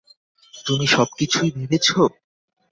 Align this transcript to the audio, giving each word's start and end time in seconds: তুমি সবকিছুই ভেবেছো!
তুমি 0.65 0.85
সবকিছুই 0.87 1.49
ভেবেছো! 1.57 1.99